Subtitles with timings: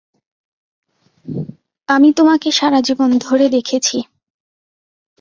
[1.89, 3.97] আমি তোমাকে সারাজীবন ধরে দেখেছি।